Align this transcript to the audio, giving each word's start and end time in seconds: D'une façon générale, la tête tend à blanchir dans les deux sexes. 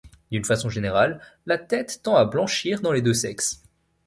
D'une 0.31 0.45
façon 0.45 0.67
générale, 0.67 1.19
la 1.45 1.59
tête 1.59 1.99
tend 2.01 2.15
à 2.15 2.25
blanchir 2.25 2.81
dans 2.81 2.91
les 2.91 3.03
deux 3.03 3.13
sexes. 3.13 3.61